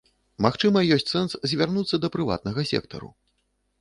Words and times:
Магчыма, 0.45 0.79
ёсць 0.95 1.11
сэнс 1.13 1.35
звярнуцца 1.53 1.99
да 2.07 2.13
прыватнага 2.17 2.67
сектару. 2.71 3.13